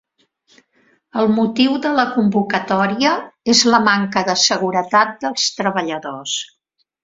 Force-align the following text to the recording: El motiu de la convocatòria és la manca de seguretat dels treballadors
El 1.23 1.29
motiu 1.39 1.75
de 1.83 1.91
la 1.99 2.05
convocatòria 2.15 3.13
és 3.55 3.63
la 3.75 3.83
manca 3.91 4.27
de 4.33 4.39
seguretat 4.47 5.17
dels 5.27 5.49
treballadors 5.63 6.39